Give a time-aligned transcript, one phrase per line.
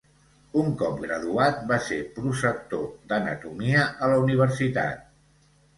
[0.61, 5.11] Un cop graduat, va ser prosector d'anatomia a la universitat.